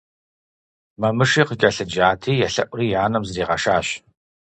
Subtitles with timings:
[1.01, 3.87] Мамыши къыкӀэлъыджати, елъэӀури и анэм зригъэшащ.